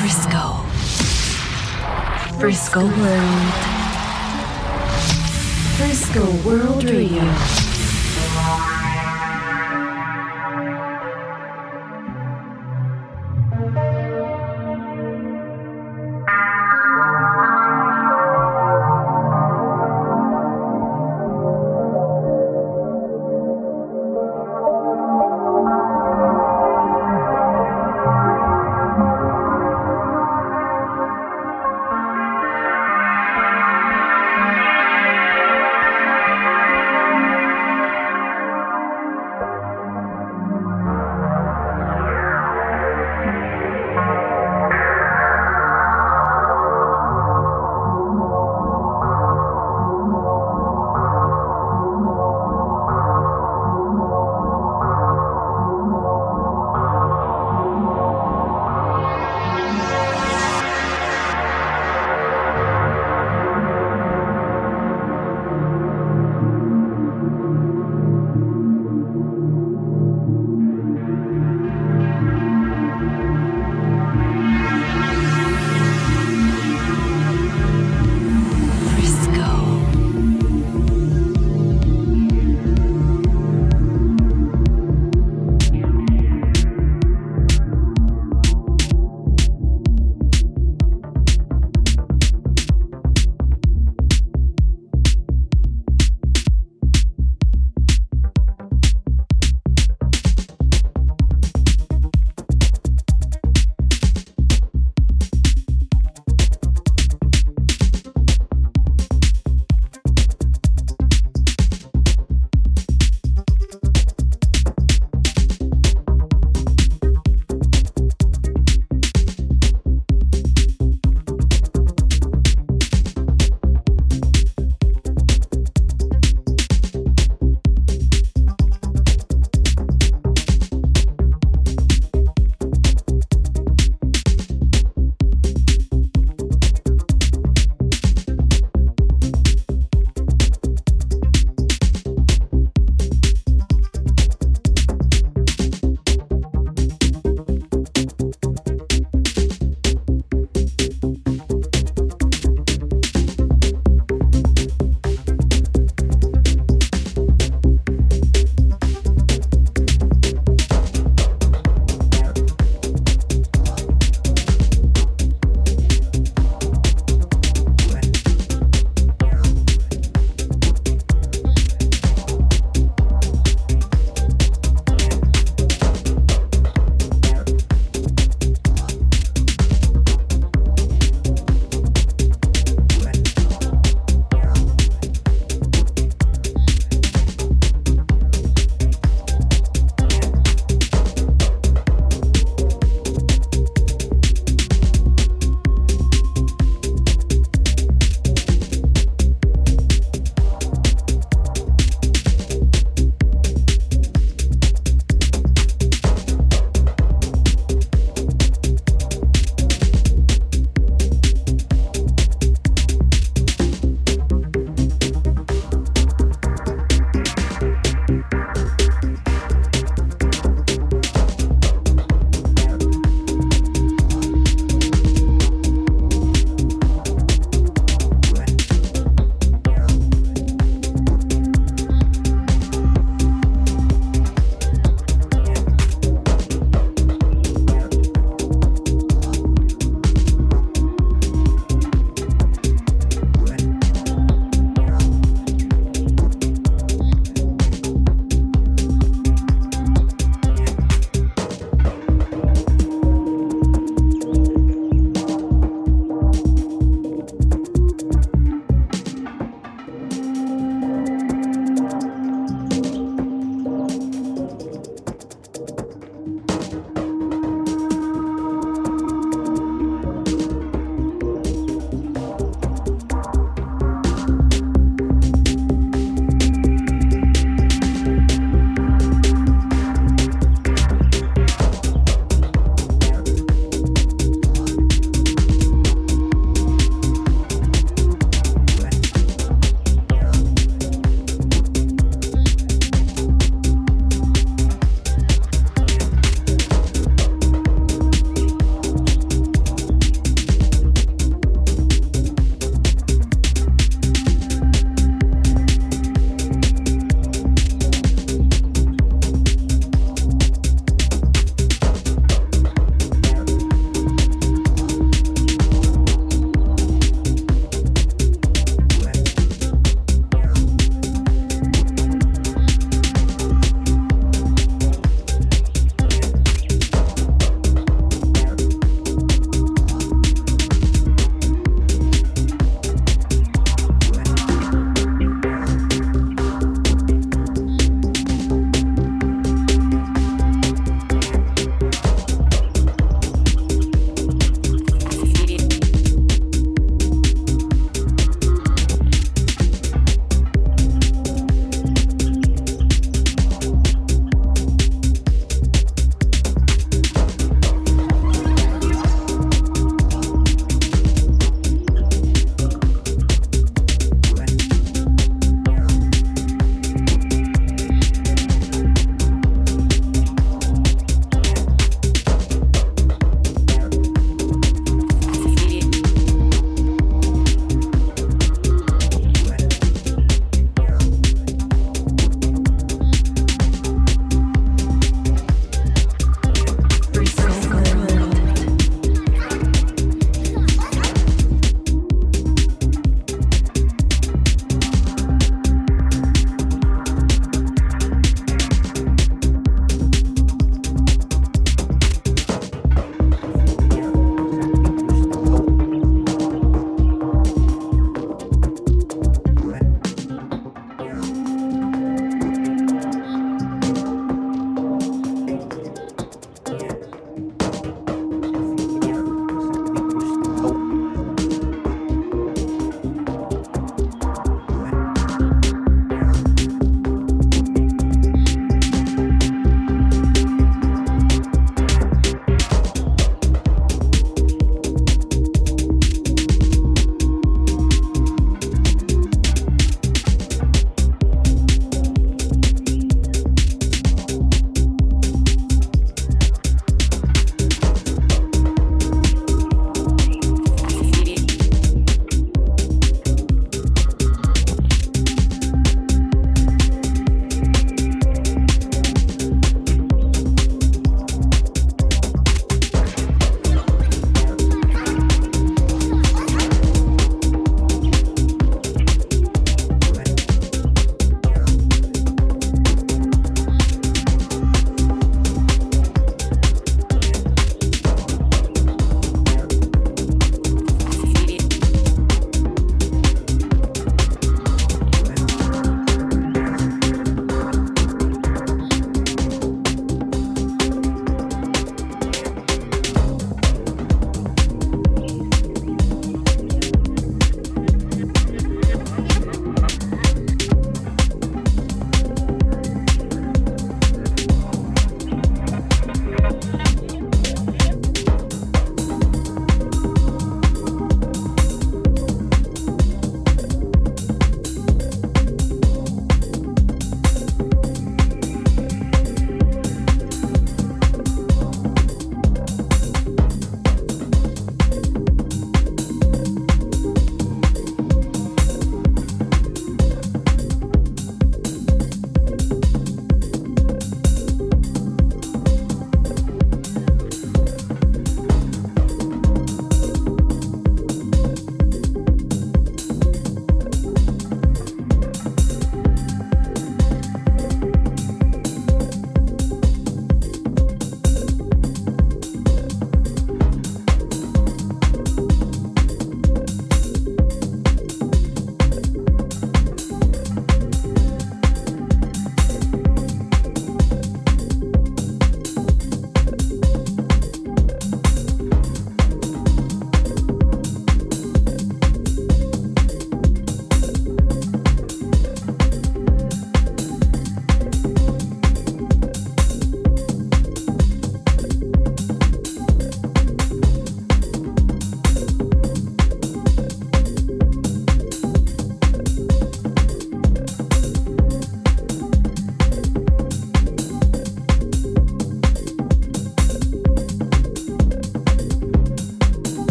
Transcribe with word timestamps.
Frisco. 0.00 0.64
Frisco 2.38 2.80
World. 2.80 3.52
Frisco 5.76 6.22
World 6.42 6.84
Radio. 6.84 7.79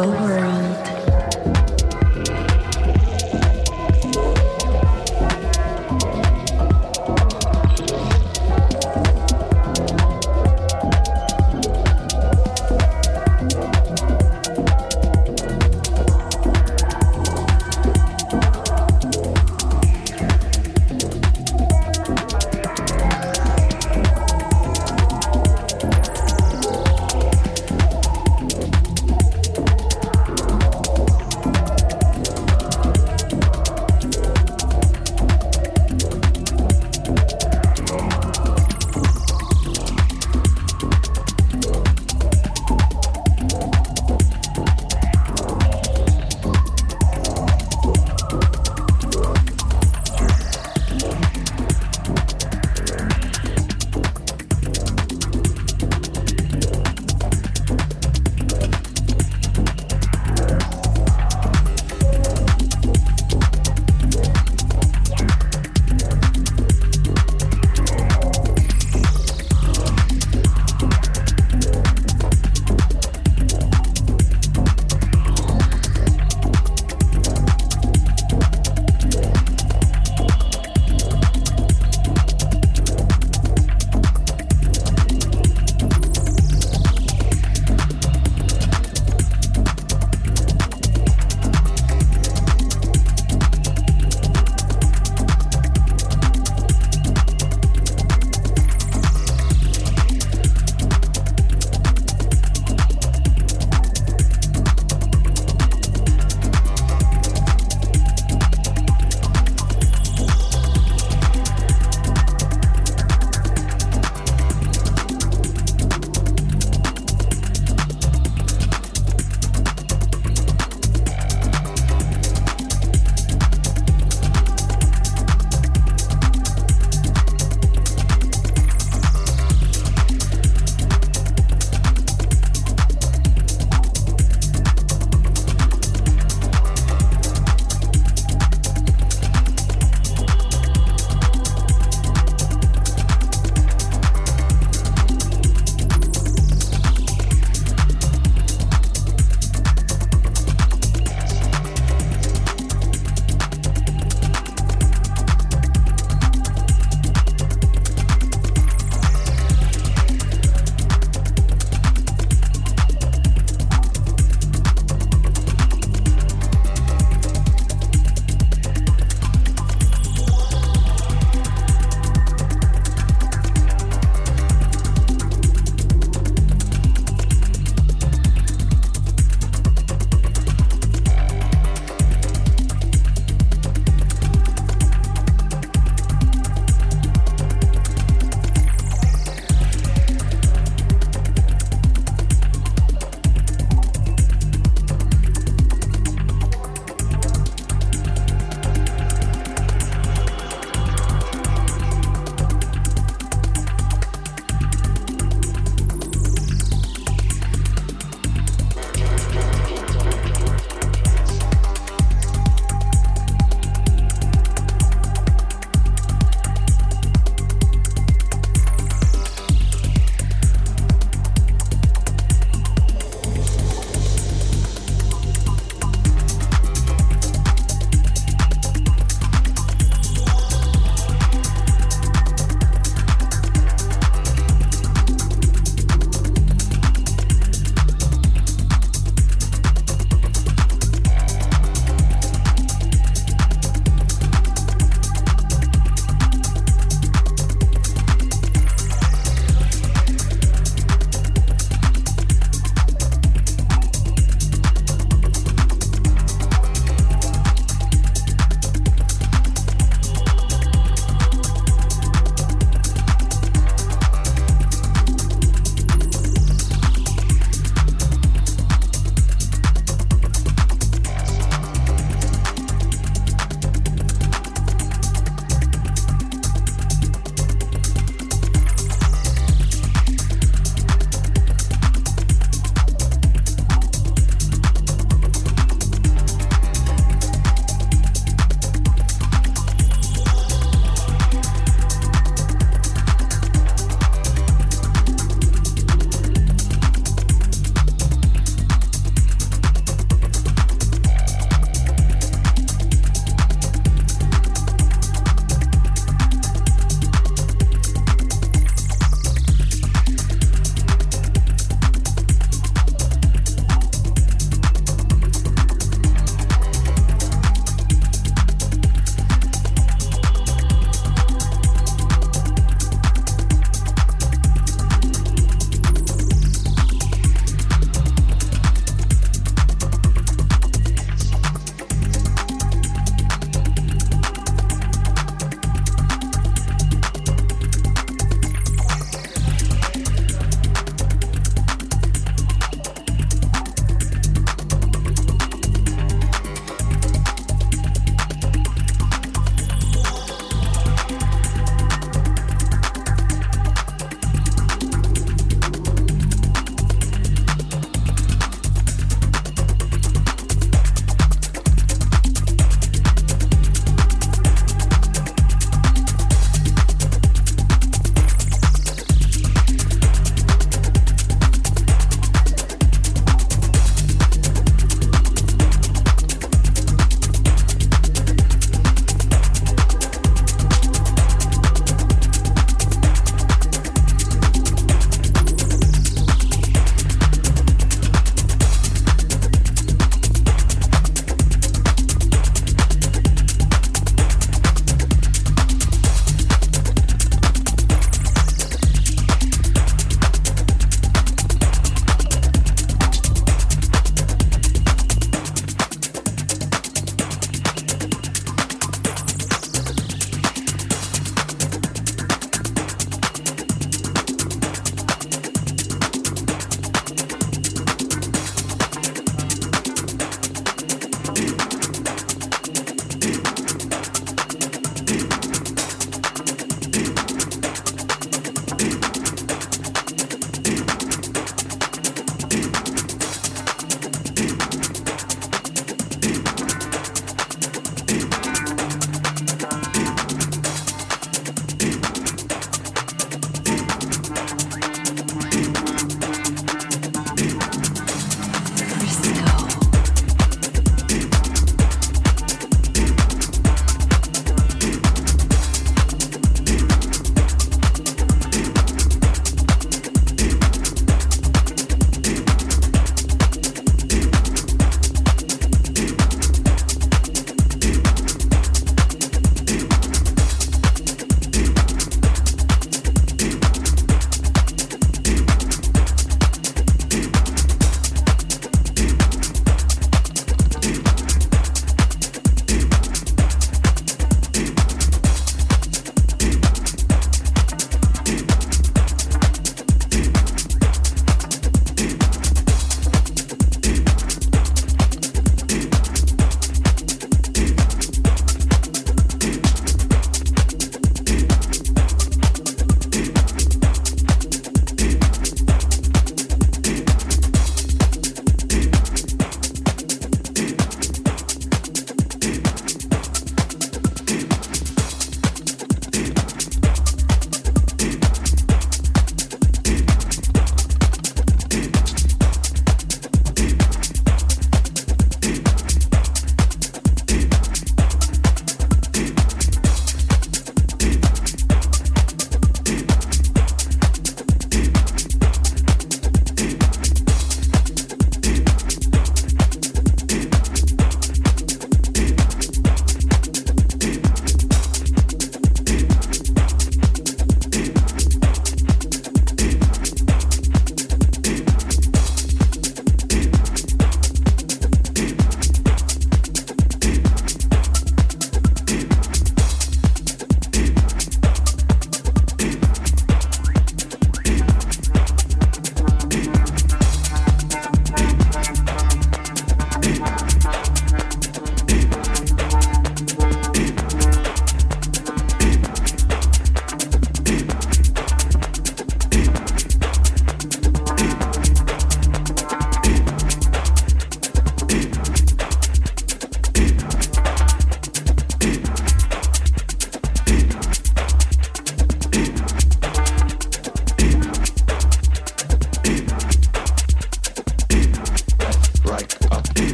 go 0.00 0.29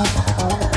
Oh, 0.00 0.04
oh, 0.38 0.58
oh. 0.62 0.67